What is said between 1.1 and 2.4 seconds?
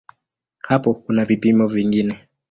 vipimo vingine.